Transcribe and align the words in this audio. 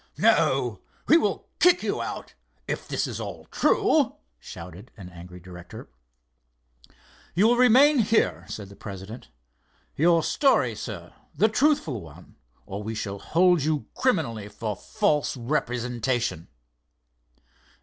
"No, 0.17 0.81
we 1.07 1.15
will 1.15 1.47
kick 1.59 1.83
you 1.83 2.01
out, 2.01 2.33
if 2.67 2.87
this 2.87 3.05
is 3.05 3.21
all 3.21 3.45
true!" 3.51 4.15
shouted 4.39 4.89
an 4.97 5.09
angry 5.09 5.39
director. 5.39 5.91
"You 7.35 7.45
will 7.47 7.55
remain 7.55 7.99
here," 7.99 8.47
said 8.49 8.69
the 8.69 8.75
president, 8.75 9.25
firmly. 9.25 9.35
"Your 9.97 10.23
story, 10.23 10.73
sir, 10.73 11.13
the 11.35 11.49
truthful 11.49 12.01
one; 12.01 12.35
or 12.65 12.81
we 12.81 12.95
shall 12.95 13.19
hold 13.19 13.61
you 13.61 13.85
criminally 13.93 14.47
for 14.49 14.75
false 14.75 15.37
representation." 15.37 16.47